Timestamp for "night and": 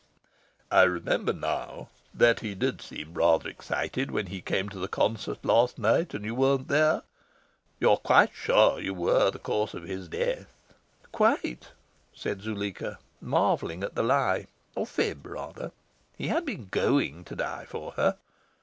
5.77-6.25